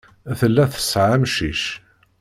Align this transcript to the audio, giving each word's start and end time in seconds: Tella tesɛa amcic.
Tella 0.39 0.63
tesɛa 0.73 1.07
amcic. 1.15 1.63